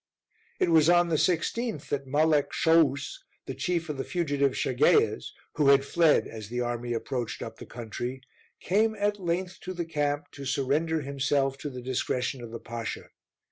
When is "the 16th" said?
1.09-1.89